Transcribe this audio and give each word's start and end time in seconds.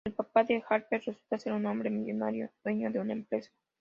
El 0.03 0.13
papá 0.15 0.43
de 0.43 0.63
Harper 0.67 1.03
resulta 1.05 1.37
ser 1.37 1.53
un 1.53 1.63
hombre 1.67 1.91
millonario 1.91 2.49
dueño 2.63 2.89
de 2.89 2.99
una 2.99 3.13
empresa. 3.13 3.51